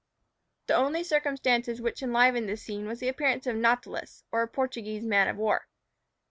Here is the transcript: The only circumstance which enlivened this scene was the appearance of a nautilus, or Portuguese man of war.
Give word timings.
The 0.65 0.73
only 0.73 1.03
circumstance 1.03 1.79
which 1.79 2.01
enlivened 2.01 2.49
this 2.49 2.63
scene 2.63 2.87
was 2.87 2.99
the 3.01 3.07
appearance 3.07 3.45
of 3.45 3.55
a 3.55 3.59
nautilus, 3.59 4.23
or 4.31 4.47
Portuguese 4.47 5.05
man 5.05 5.27
of 5.27 5.37
war. 5.37 5.67